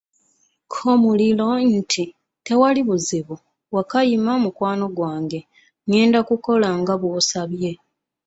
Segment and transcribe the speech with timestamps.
[0.71, 1.47] K'omuliro
[1.79, 2.05] nti,
[2.45, 3.35] tewali buzibu,
[3.75, 5.39] Wakayima, mukwano gwange
[5.87, 7.71] ngenda kukola nga bw'osabye.